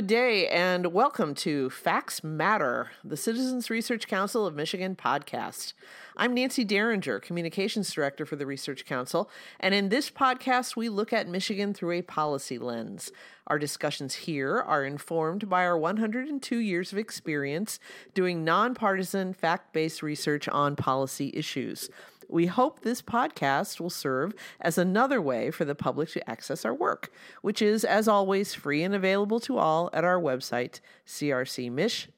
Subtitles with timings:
[0.00, 5.74] Good day and welcome to Facts Matter, the Citizens Research Council of Michigan podcast.
[6.16, 9.28] I'm Nancy Derringer, Communications Director for the Research Council,
[9.60, 13.12] and in this podcast, we look at Michigan through a policy lens.
[13.46, 17.78] Our discussions here are informed by our 102 years of experience
[18.14, 21.90] doing nonpartisan, fact based research on policy issues.
[22.30, 26.74] We hope this podcast will serve as another way for the public to access our
[26.74, 27.12] work,
[27.42, 32.12] which is, as always, free and available to all at our website, crcmich.org.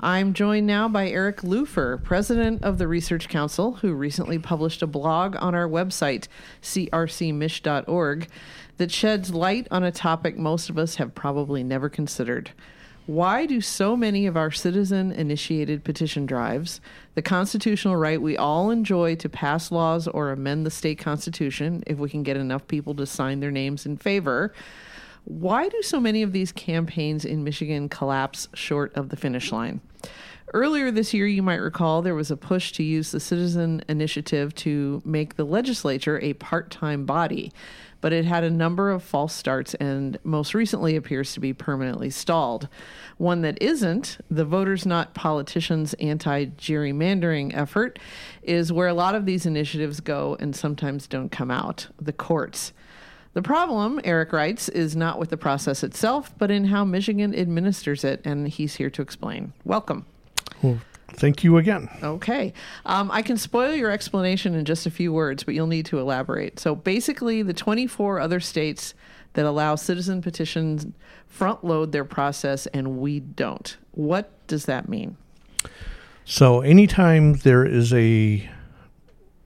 [0.00, 4.88] I'm joined now by Eric Lupher, president of the Research Council, who recently published a
[4.88, 6.26] blog on our website,
[6.62, 8.28] crcmich.org,
[8.76, 12.50] that sheds light on a topic most of us have probably never considered
[13.06, 16.80] why do so many of our citizen initiated petition drives,
[17.14, 21.98] the constitutional right we all enjoy to pass laws or amend the state constitution if
[21.98, 24.54] we can get enough people to sign their names in favor,
[25.24, 29.80] why do so many of these campaigns in Michigan collapse short of the finish line?
[30.52, 34.54] Earlier this year, you might recall there was a push to use the citizen initiative
[34.56, 37.52] to make the legislature a part time body
[38.04, 42.10] but it had a number of false starts and most recently appears to be permanently
[42.10, 42.68] stalled.
[43.16, 47.98] One that isn't, the Voters Not Politicians anti gerrymandering effort,
[48.42, 52.74] is where a lot of these initiatives go and sometimes don't come out the courts.
[53.32, 58.04] The problem, Eric writes, is not with the process itself, but in how Michigan administers
[58.04, 59.54] it, and he's here to explain.
[59.64, 60.04] Welcome.
[60.60, 60.78] Well,
[61.16, 61.88] Thank you again.
[62.02, 62.52] Okay.
[62.86, 65.98] Um, I can spoil your explanation in just a few words, but you'll need to
[65.98, 66.58] elaborate.
[66.58, 68.94] So basically, the 24 other states
[69.34, 70.86] that allow citizen petitions
[71.26, 73.76] front load their process and we don't.
[73.92, 75.16] What does that mean?
[76.24, 78.48] So, anytime there is a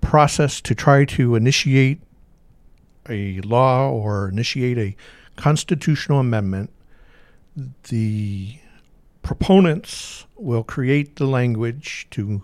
[0.01, 2.01] process to try to initiate
[3.09, 4.97] a law or initiate a
[5.37, 6.71] constitutional amendment,
[7.89, 8.59] the
[9.29, 12.43] proponents will create the language to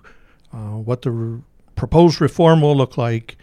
[0.53, 1.41] uh, what the re-
[1.77, 3.39] proposed reform will look like,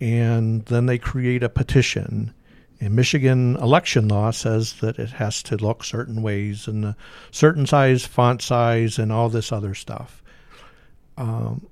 [0.00, 2.32] and then they create a petition.
[2.80, 6.96] And Michigan election law says that it has to look certain ways and a
[7.32, 10.22] certain size, font size, and all this other stuff.
[11.16, 11.66] Um,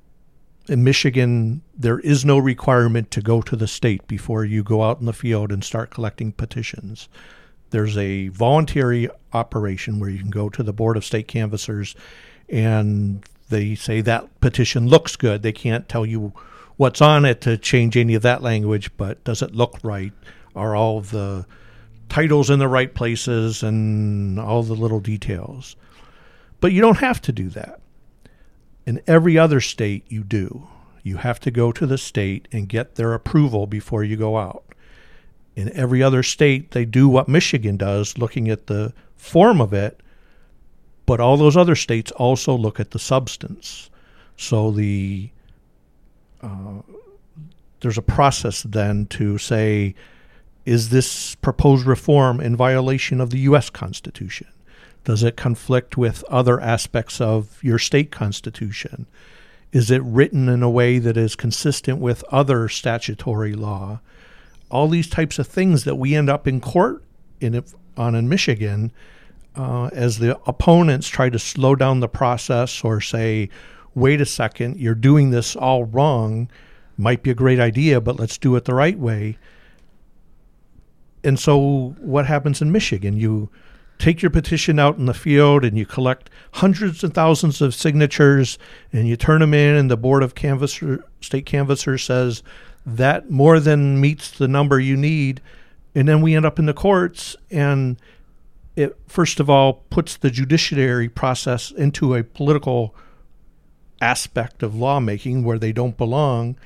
[0.69, 4.99] in Michigan, there is no requirement to go to the state before you go out
[4.99, 7.09] in the field and start collecting petitions.
[7.77, 11.95] There's a voluntary operation where you can go to the Board of State Canvassers
[12.49, 15.43] and they say that petition looks good.
[15.43, 16.33] They can't tell you
[16.79, 20.15] what's on it to change any of that language, but does it look right?
[20.55, 21.45] Are all the
[22.09, 25.77] titles in the right places and all the little details?
[26.63, 27.83] But you don't have to do that.
[28.87, 30.67] In every other state, you do.
[31.03, 34.66] You have to go to the state and get their approval before you go out
[35.57, 40.01] in every other state, they do what Michigan does, looking at the form of it,
[41.07, 43.91] but all those other states also look at the substance.
[44.37, 45.31] So the
[46.43, 46.83] uh,
[47.81, 49.95] there's a process then to say,
[50.65, 53.71] is this proposed reform in violation of the U.S.
[53.71, 54.49] Constitution?
[55.05, 59.07] Does it conflict with other aspects of your state constitution?
[59.73, 64.01] Is it written in a way that is consistent with other statutory law?
[64.71, 67.03] All these types of things that we end up in court
[67.41, 67.63] in
[67.97, 68.93] on in Michigan
[69.57, 73.49] uh, as the opponents try to slow down the process or say,
[73.95, 76.51] wait a second, you're doing this all wrong.
[76.99, 79.39] Might be a great idea, but let's do it the right way.
[81.25, 83.17] And so, what happens in Michigan?
[83.17, 83.51] You
[83.99, 88.59] take your petition out in the field and you collect hundreds and thousands of signatures
[88.93, 92.43] and you turn them in, and the Board of Canvasser, State Canvasser says,
[92.87, 95.43] that more than meets the number you need.
[95.95, 97.97] And then we end up in the courts, and
[98.77, 102.95] it, first of all, puts the judiciary process into a political
[104.01, 106.57] aspect of lawmaking where they don't belong.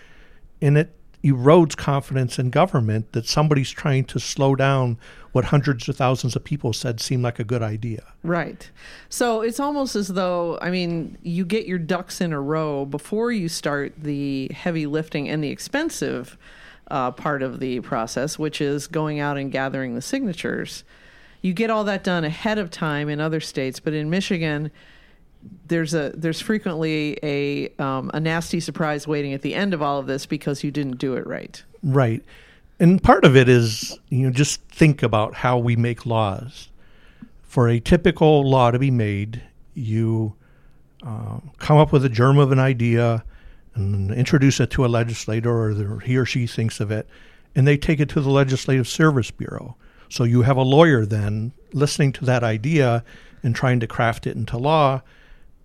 [0.60, 4.98] And it erodes confidence in government that somebody's trying to slow down
[5.32, 8.02] what hundreds of thousands of people said seemed like a good idea.
[8.22, 8.70] Right.
[9.08, 13.30] So it's almost as though, I mean, you get your ducks in a row before
[13.30, 16.38] you start the heavy lifting and the expensive
[16.90, 20.84] uh, part of the process, which is going out and gathering the signatures.
[21.42, 24.70] You get all that done ahead of time in other states, but in Michigan,
[25.66, 29.98] there's a there's frequently a um, a nasty surprise waiting at the end of all
[29.98, 31.62] of this because you didn't do it right.
[31.82, 32.22] Right,
[32.78, 36.68] and part of it is you know just think about how we make laws.
[37.42, 39.42] For a typical law to be made,
[39.74, 40.34] you
[41.02, 43.24] uh, come up with a germ of an idea
[43.74, 47.08] and introduce it to a legislator, or the, he or she thinks of it,
[47.54, 49.76] and they take it to the Legislative Service Bureau.
[50.08, 53.04] So you have a lawyer then listening to that idea
[53.42, 55.02] and trying to craft it into law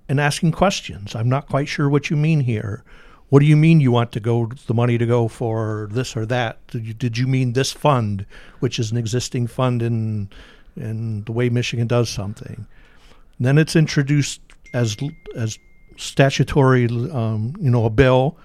[0.07, 1.15] and asking questions.
[1.15, 2.83] I'm not quite sure what you mean here.
[3.29, 6.25] What do you mean you want to go the money to go for this or
[6.27, 6.65] that?
[6.67, 8.25] Did you, did you mean this fund,
[8.59, 10.29] which is an existing fund in
[10.77, 12.67] in the way Michigan does something?
[13.39, 14.41] then it's introduced
[14.73, 14.95] as
[15.35, 15.59] as
[15.97, 18.37] statutory, um, you know, a bill,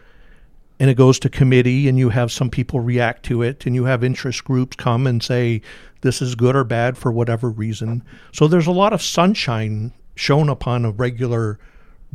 [0.78, 3.84] and it goes to committee, and you have some people react to it, and you
[3.84, 5.60] have interest groups come and say
[6.00, 8.02] this is good or bad for whatever reason.
[8.32, 11.58] So there's a lot of sunshine shown upon a regular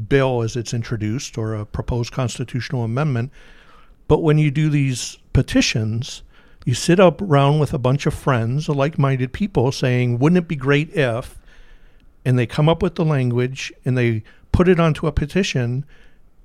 [0.09, 3.31] bill as it's introduced or a proposed constitutional amendment.
[4.07, 6.21] But when you do these petitions,
[6.65, 10.47] you sit up around with a bunch of friends, like minded people, saying, Wouldn't it
[10.47, 11.37] be great if?
[12.23, 15.85] And they come up with the language and they put it onto a petition.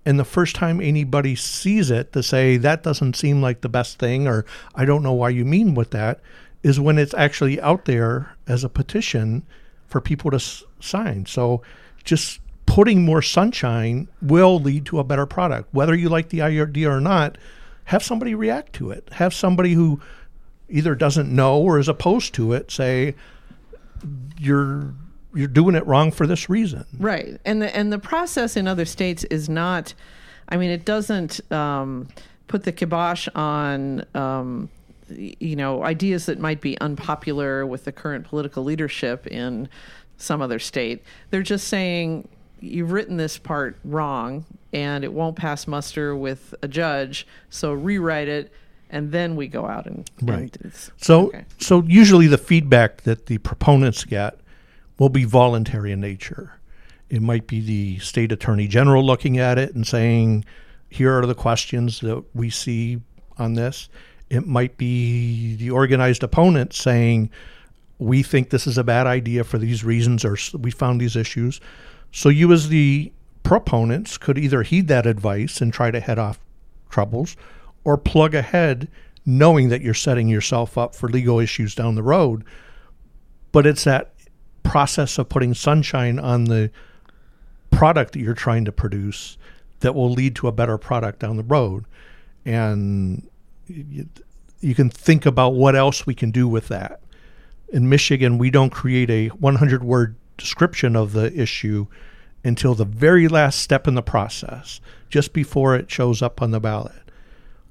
[0.04, 3.98] And the first time anybody sees it to say, That doesn't seem like the best
[3.98, 4.44] thing, or
[4.74, 6.20] I don't know why you mean with that,
[6.62, 9.46] is when it's actually out there as a petition
[9.90, 11.26] for people to s- sign.
[11.26, 11.62] So
[12.04, 15.68] just putting more sunshine will lead to a better product.
[15.74, 17.36] Whether you like the idea or not,
[17.84, 19.08] have somebody react to it.
[19.12, 20.00] Have somebody who
[20.68, 23.16] either doesn't know or is opposed to it say
[24.38, 24.94] you're
[25.34, 26.84] you're doing it wrong for this reason.
[26.98, 27.40] Right.
[27.44, 29.94] And the and the process in other states is not
[30.48, 32.08] I mean it doesn't um,
[32.46, 34.70] put the kibosh on um,
[35.10, 39.68] you know ideas that might be unpopular with the current political leadership in
[40.16, 41.02] some other state.
[41.30, 42.28] They're just saying
[42.60, 48.28] you've written this part wrong and it won't pass muster with a judge, so rewrite
[48.28, 48.52] it
[48.90, 50.56] and then we go out and right.
[50.60, 51.44] And so okay.
[51.58, 54.38] so usually the feedback that the proponents get
[54.98, 56.60] will be voluntary in nature.
[57.08, 60.44] It might be the state attorney general looking at it and saying,
[60.88, 63.00] "Here are the questions that we see
[63.38, 63.88] on this."
[64.30, 67.30] It might be the organized opponent saying,
[67.98, 71.60] "We think this is a bad idea for these reasons, or we found these issues."
[72.12, 73.12] So you, as the
[73.42, 76.38] proponents, could either heed that advice and try to head off
[76.88, 77.36] troubles,
[77.84, 78.88] or plug ahead
[79.26, 82.44] knowing that you're setting yourself up for legal issues down the road.
[83.52, 84.12] But it's that
[84.62, 86.70] process of putting sunshine on the
[87.70, 89.36] product that you're trying to produce
[89.80, 91.84] that will lead to a better product down the road.
[92.44, 93.28] And
[93.70, 94.08] you,
[94.60, 97.00] you can think about what else we can do with that.
[97.68, 101.86] In Michigan, we don't create a 100 word description of the issue
[102.42, 106.60] until the very last step in the process, just before it shows up on the
[106.60, 107.10] ballot.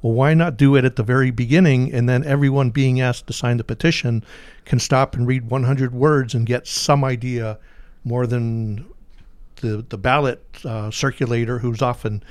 [0.01, 3.33] Well, why not do it at the very beginning and then everyone being asked to
[3.33, 4.23] sign the petition
[4.63, 7.59] can stop and read 100 words and get some idea
[8.05, 8.85] more than
[9.57, 12.23] the the ballot uh, circulator who's often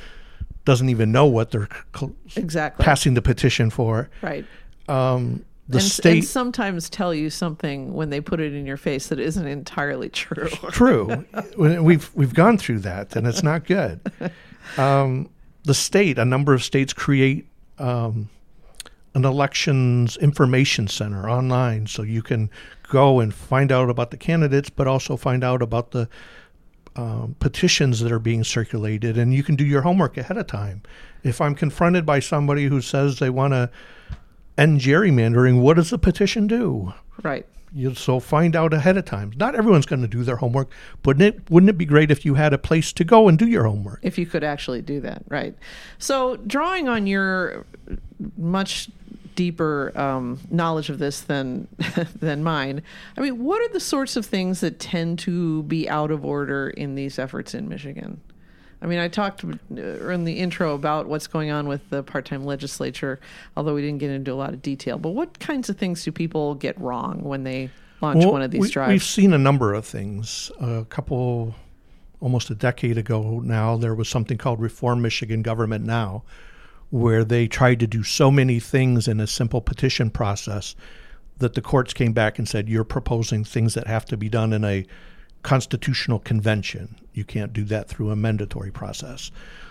[0.69, 1.67] doesn't even know what they're
[1.97, 4.11] cl- exactly passing the petition for.
[4.21, 4.45] Right.
[4.87, 8.77] Um, the and, state and sometimes tell you something when they put it in your
[8.77, 10.49] face that isn't entirely true.
[10.71, 11.25] true.
[11.57, 14.01] we've we've gone through that, and it's not good.
[14.77, 15.31] Um,
[15.65, 17.49] the state, a number of states create
[17.79, 18.29] um,
[19.15, 22.51] an elections information center online, so you can
[22.83, 26.07] go and find out about the candidates, but also find out about the
[26.99, 30.83] um, petitions that are being circulated, and you can do your homework ahead of time.
[31.23, 33.71] If I'm confronted by somebody who says they want to
[34.59, 36.93] end gerrymandering, what does the petition do?
[37.23, 37.47] Right.
[37.73, 39.33] You, so find out ahead of time.
[39.37, 40.73] Not everyone's going to do their homework,
[41.05, 43.47] but it, wouldn't it be great if you had a place to go and do
[43.47, 44.01] your homework?
[44.03, 45.55] If you could actually do that, right?
[45.99, 47.65] So drawing on your
[48.37, 48.89] much
[49.39, 51.69] deeper um, knowledge of this than
[52.17, 52.83] than mine.
[53.17, 56.71] I mean, what are the sorts of things that tend to be out of order
[56.71, 58.21] in these efforts in Michigan?
[58.83, 62.45] I mean, I talked uh, in the intro about what's going on with the part-time
[62.45, 63.21] legislature,
[63.57, 64.99] although we didn't get into a lot of detail.
[64.99, 68.51] But what kinds of things do people get wrong when they launch well, one of
[68.51, 68.91] these we, drives?
[68.91, 70.51] We've seen a number of things.
[70.61, 71.55] A couple,
[72.21, 76.25] almost a decade ago now, there was something called Reform Michigan Government Now,
[76.91, 80.75] where they tried to do so many things in a simple petition process
[81.39, 84.53] that the courts came back and said, "You're proposing things that have to be done
[84.53, 84.87] in a
[85.43, 86.97] constitutional convention.
[87.13, 89.31] You can't do that through a mandatory process.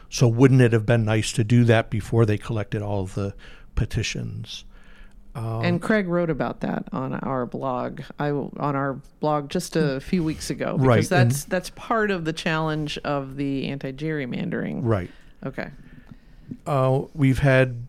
[0.10, 3.34] So, wouldn't it have been nice to do that before they collected all of the
[3.76, 4.64] petitions?
[5.36, 8.02] Um, and Craig wrote about that on our blog.
[8.18, 12.26] I on our blog just a few weeks ago because right, that's that's part of
[12.26, 14.80] the challenge of the anti gerrymandering.
[14.84, 15.12] Right.
[15.46, 15.70] Okay.
[16.66, 17.88] Uh, we've had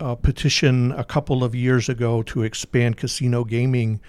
[0.00, 4.00] a petition a couple of years ago to expand casino gaming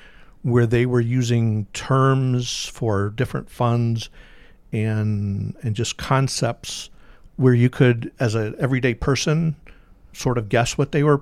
[0.41, 4.09] where they were using terms for different funds
[4.71, 6.89] and and just concepts
[7.37, 9.55] where you could as an everyday person
[10.13, 11.21] sort of guess what they were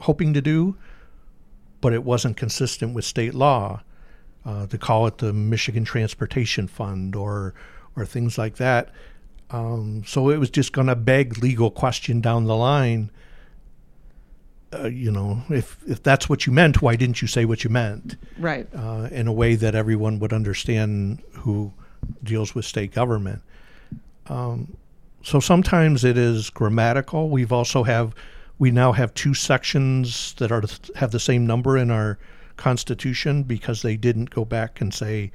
[0.00, 0.76] hoping to do
[1.80, 3.82] but it wasn't consistent with state law
[4.44, 7.54] uh, to call it the Michigan Transportation Fund or
[7.94, 8.88] or things like that.
[9.52, 13.10] Um, so it was just going to beg legal question down the line.
[14.72, 17.68] Uh, you know, if if that's what you meant, why didn't you say what you
[17.68, 18.16] meant?
[18.38, 18.66] Right.
[18.74, 21.72] Uh, in a way that everyone would understand who
[22.24, 23.42] deals with state government.
[24.28, 24.76] Um,
[25.22, 27.28] so sometimes it is grammatical.
[27.28, 28.14] We've also have
[28.58, 30.62] we now have two sections that are
[30.96, 32.18] have the same number in our
[32.56, 35.32] Constitution because they didn't go back and say,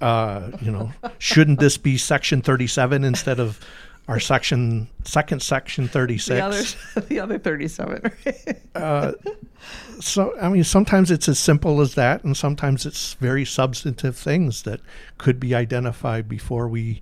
[0.00, 3.60] uh, you know, shouldn't this be Section 37 instead of
[4.08, 8.12] our section second section 36 the other, the other 37
[8.74, 9.12] uh,
[9.98, 14.64] so i mean sometimes it's as simple as that and sometimes it's very substantive things
[14.64, 14.80] that
[15.16, 17.00] could be identified before we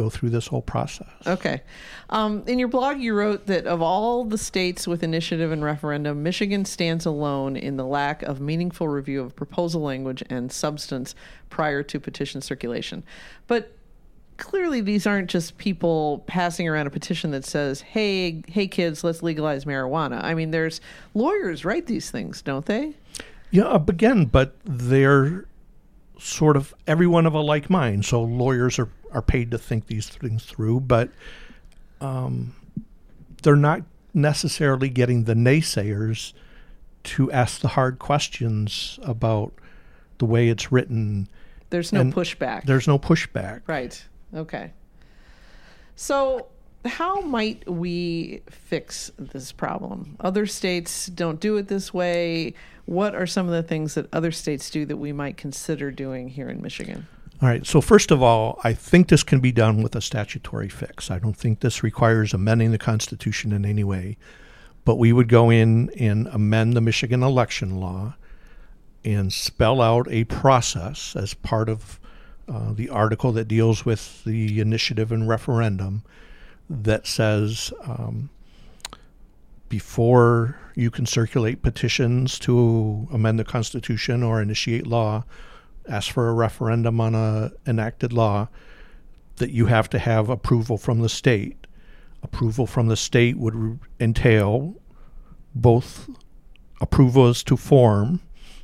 [0.00, 1.08] go through this whole process.
[1.26, 1.62] Okay.
[2.08, 6.22] Um, in your blog, you wrote that of all the states with initiative and referendum,
[6.22, 11.14] Michigan stands alone in the lack of meaningful review of proposal language and substance
[11.50, 13.02] prior to petition circulation.
[13.46, 13.72] But
[14.38, 19.22] clearly these aren't just people passing around a petition that says, "Hey, hey kids, let's
[19.22, 20.80] legalize marijuana." I mean, there's
[21.14, 22.94] lawyers write these things, don't they?
[23.50, 25.44] Yeah, again, but they're
[26.18, 28.04] sort of everyone of a like mind.
[28.04, 31.10] So lawyers are are paid to think these things through, but
[32.00, 32.54] um,
[33.42, 33.82] they're not
[34.14, 36.32] necessarily getting the naysayers
[37.02, 39.52] to ask the hard questions about
[40.18, 41.28] the way it's written.
[41.70, 42.64] There's no and pushback.
[42.64, 43.62] There's no pushback.
[43.66, 44.02] Right.
[44.34, 44.72] Okay.
[45.96, 46.46] So,
[46.84, 50.16] how might we fix this problem?
[50.20, 52.54] Other states don't do it this way.
[52.86, 56.28] What are some of the things that other states do that we might consider doing
[56.28, 57.06] here in Michigan?
[57.42, 57.66] All right.
[57.66, 61.10] So, first of all, I think this can be done with a statutory fix.
[61.10, 64.18] I don't think this requires amending the Constitution in any way.
[64.84, 68.16] But we would go in and amend the Michigan election law
[69.04, 71.98] and spell out a process as part of
[72.46, 76.02] uh, the article that deals with the initiative and referendum
[76.68, 78.28] that says um,
[79.68, 85.24] before you can circulate petitions to amend the Constitution or initiate law,
[85.88, 88.48] ask for a referendum on a enacted law,
[89.36, 91.66] that you have to have approval from the state.
[92.22, 94.74] Approval from the state would entail
[95.54, 96.08] both
[96.80, 98.20] approval as to form,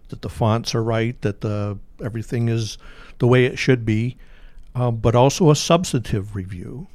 [0.09, 2.79] that the fonts are right, that the everything is
[3.19, 4.17] the way it should be,
[4.75, 6.87] uh, but also a substantive review.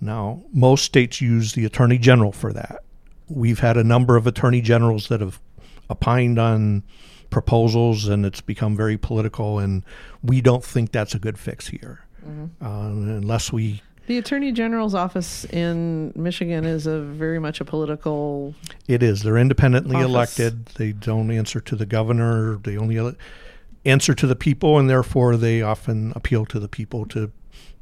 [0.00, 2.82] Now, most states use the attorney general for that.
[3.28, 5.38] We've had a number of attorney generals that have
[5.90, 6.82] opined on
[7.30, 9.84] proposals and it's become very political and
[10.22, 12.04] we don't think that's a good fix here.
[12.26, 12.64] Mm-hmm.
[12.64, 18.54] uh, unless we the attorney general's office in michigan is a very much a political
[18.88, 19.22] it is.
[19.22, 20.08] They're independently office.
[20.08, 20.66] elected.
[20.66, 22.56] They don't answer to the governor.
[22.56, 23.14] They only ele-
[23.84, 27.30] answer to the people and therefore they often appeal to the people to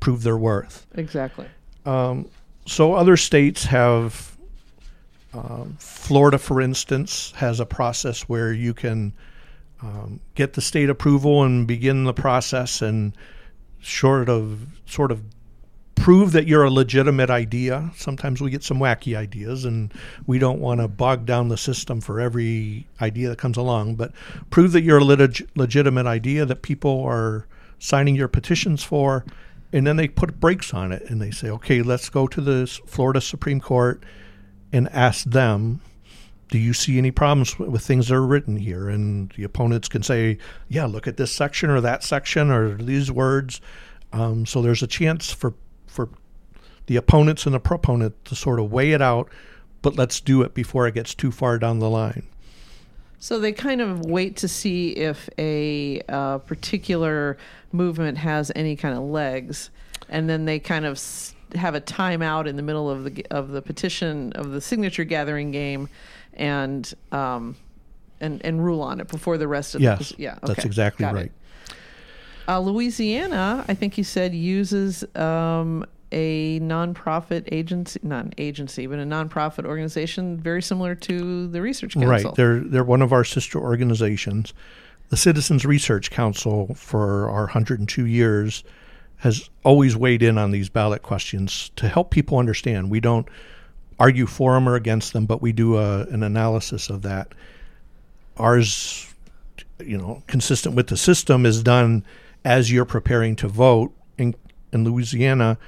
[0.00, 0.86] prove their worth.
[0.96, 1.46] Exactly.
[1.86, 2.28] Um,
[2.66, 4.36] so other states have
[5.32, 9.12] um, Florida, for instance, has a process where you can
[9.83, 13.16] um, get the state approval and begin the process and
[13.83, 15.23] sort of sort of
[15.95, 17.90] prove that you're a legitimate idea.
[17.97, 19.92] Sometimes we get some wacky ideas and
[20.26, 24.12] we don't want to bog down the system for every idea that comes along, but
[24.50, 27.47] prove that you're a leg- legitimate idea that people are
[27.78, 29.25] signing your petitions for
[29.73, 32.66] and then they put brakes on it and they say, "Okay, let's go to the
[32.87, 34.02] Florida Supreme Court
[34.73, 35.80] and ask them
[36.48, 38.88] do you see any problems with things that are written here?
[38.88, 40.38] And the opponents can say,
[40.68, 43.60] yeah, look at this section or that section or these words.
[44.12, 45.54] Um, so there's a chance for
[45.86, 46.08] for
[46.86, 49.28] the opponents and the proponent to sort of weigh it out,
[49.82, 52.26] but let's do it before it gets too far down the line.
[53.18, 57.38] So they kind of wait to see if a uh, particular
[57.72, 59.70] movement has any kind of legs,
[60.08, 61.00] and then they kind of
[61.54, 65.50] have a timeout in the middle of the of the petition of the signature gathering
[65.50, 65.88] game
[66.37, 67.57] and um,
[68.21, 70.40] and and rule on it before the rest of yes, the yeah okay.
[70.47, 71.33] that's exactly Got right.
[72.49, 79.00] Uh, Louisiana, I think you said uses um, a nonprofit agency, not an agency, but
[79.00, 82.09] a nonprofit organization very similar to the Research Council.
[82.11, 84.55] Right, they're they're one of our sister organizations.
[85.09, 88.64] The Citizens Research Council, for our 102 years,
[89.19, 92.90] has always weighed in on these ballot questions to help people understand.
[92.90, 93.28] We don't
[93.98, 97.32] argue for them or against them, but we do a, an analysis of that.
[98.36, 99.12] Ours,
[99.78, 102.04] you know, consistent with the system, is done
[102.44, 103.92] as you're preparing to vote.
[104.18, 104.34] In,
[104.72, 105.58] in Louisiana,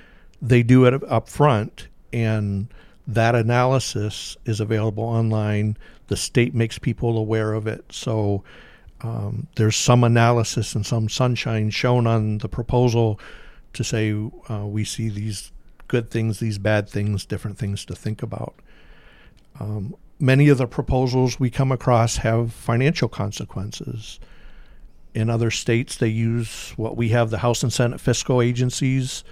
[0.41, 2.69] they do it up front, and
[3.07, 5.77] that analysis is available online.
[6.09, 7.85] The state makes people aware of it.
[7.91, 8.45] So
[9.01, 13.19] um, there's some analysis and some sunshine shown on the proposal
[13.75, 14.13] to say
[14.51, 15.53] uh, we see these
[15.89, 18.55] good things, these bad things, different things to think about.
[19.61, 24.21] Um, many of the proposals we come across have financial consequences.
[25.15, 29.25] In other states, they use what we have the House and Senate fiscal agencies.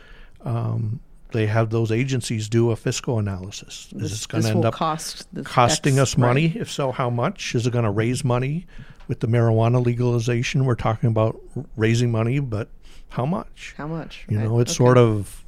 [0.44, 1.00] Um,
[1.32, 3.88] they have those agencies do a fiscal analysis.
[3.92, 6.48] This, Is it going to end up cost costing X, us money?
[6.48, 6.56] right?
[6.56, 7.54] If so, how much?
[7.54, 8.66] Is it going to raise money
[9.06, 10.64] with the marijuana legalization?
[10.64, 11.38] We're talking about
[11.76, 12.68] raising money, but
[13.10, 13.74] how much?
[13.76, 14.24] How much?
[14.28, 14.44] You right?
[14.48, 14.76] know, it's Okay.
[14.78, 15.44] sort of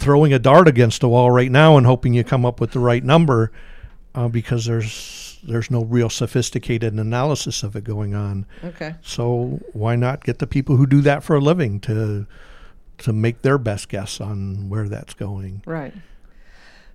[0.00, 2.78] throwing a dart against a wall right now and hoping you come up with the
[2.78, 3.52] right number
[4.14, 8.46] uh, because there's there's no real sophisticated analysis of it going on.
[8.64, 8.94] okay.
[9.02, 12.26] So why not get the people who do that for a living to
[12.98, 15.62] to make their best guess on where that's going?
[15.66, 15.94] Right.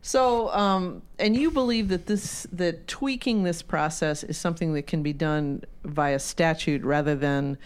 [0.01, 5.03] So, um, and you believe that this that tweaking this process is something that can
[5.03, 7.57] be done via statute rather than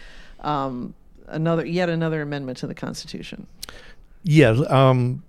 [0.42, 0.94] um,
[1.28, 3.48] another yet another amendment to the Constitution.
[4.24, 5.24] Yeah, um,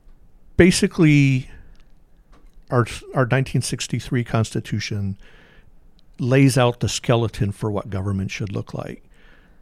[0.60, 1.48] basically,
[2.68, 5.16] our our 1963 Constitution
[6.18, 9.02] lays out the skeleton for what government should look like.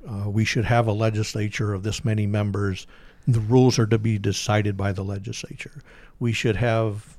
[0.05, 2.89] Uh, we should have a legislature of this many members.
[3.29, 5.83] The rules are to be decided by the legislature.
[6.19, 7.17] We should have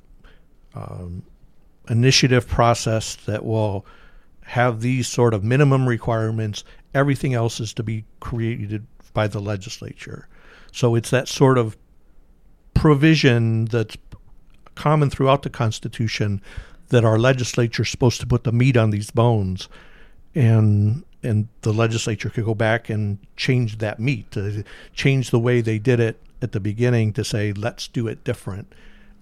[0.74, 1.22] um,
[1.88, 3.86] initiative process that will
[4.42, 6.64] have these sort of minimum requirements.
[6.92, 10.28] Everything else is to be created by the legislature.
[10.70, 11.78] So it's that sort of
[12.80, 13.98] provision that's
[14.74, 16.40] common throughout the Constitution
[16.88, 19.68] that our legislature is supposed to put the meat on these bones,
[20.34, 25.60] and and the legislature could go back and change that meat, to change the way
[25.60, 28.72] they did it at the beginning to say let's do it different,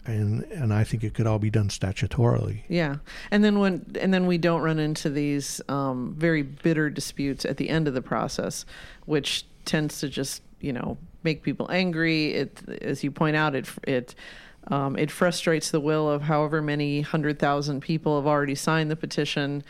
[0.06, 2.60] and and I think it could all be done statutorily.
[2.68, 2.98] Yeah,
[3.32, 7.56] and then when and then we don't run into these um, very bitter disputes at
[7.56, 8.64] the end of the process,
[9.04, 12.34] which tends to just you know make people angry.
[12.34, 14.14] It, as you point out, it it
[14.68, 18.96] um, it frustrates the will of however many hundred thousand people have already signed the
[18.96, 19.62] petition.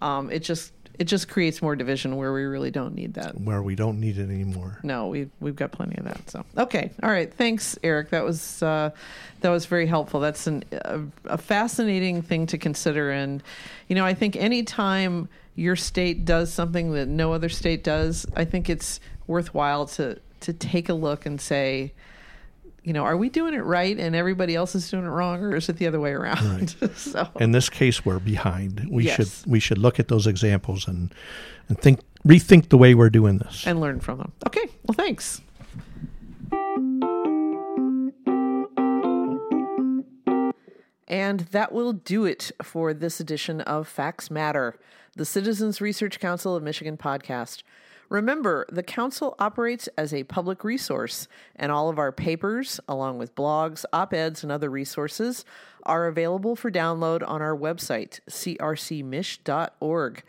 [0.00, 3.40] Um, it just it just creates more division where we really don't need that.
[3.40, 4.78] Where we don't need it anymore.
[4.82, 6.30] No, we we've got plenty of that.
[6.30, 7.32] So okay, all right.
[7.32, 8.10] Thanks, Eric.
[8.10, 8.90] That was uh,
[9.40, 10.20] that was very helpful.
[10.20, 13.42] That's an, a, a fascinating thing to consider, and
[13.88, 18.44] you know, I think anytime your state does something that no other state does, I
[18.44, 21.92] think it's worthwhile to to take a look and say,
[22.84, 25.54] you know, are we doing it right and everybody else is doing it wrong, or
[25.56, 26.74] is it the other way around?
[26.96, 28.88] so In this case, we're behind.
[28.90, 29.16] We Yes.
[29.16, 31.14] should we should look at those examples and
[31.68, 33.66] and think rethink the way we're doing this.
[33.66, 34.32] and learn from them.
[34.46, 35.40] Okay, well, thanks.
[41.08, 44.78] And that will do it for this edition of Facts Matter,
[45.14, 47.62] the Citizens Research Council of Michigan podcast.
[48.12, 53.34] Remember, the council operates as a public resource, and all of our papers, along with
[53.34, 55.46] blogs, op eds, and other resources,
[55.84, 60.22] are available for download on our website, crcmich.org.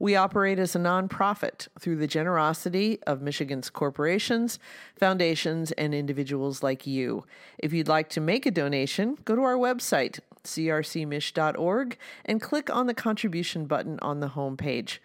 [0.00, 4.58] We operate as a nonprofit through the generosity of Michigan's corporations,
[4.96, 7.24] foundations, and individuals like you.
[7.56, 12.88] If you'd like to make a donation, go to our website, crcmich.org, and click on
[12.88, 14.98] the contribution button on the homepage.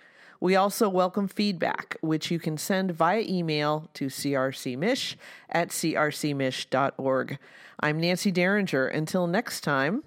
[0.44, 5.16] We also welcome feedback, which you can send via email to crcmich
[5.50, 7.40] at crcmich.org.
[7.80, 8.88] I'm Nancy Derringer.
[8.88, 10.04] Until next time,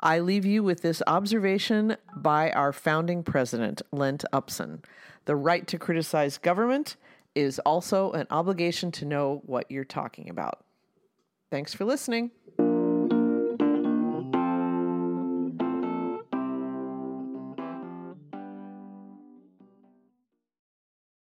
[0.00, 4.82] I leave you with this observation by our founding president, Lent Upson.
[5.26, 6.96] The right to criticize government
[7.36, 10.64] is also an obligation to know what you're talking about.
[11.52, 12.32] Thanks for listening.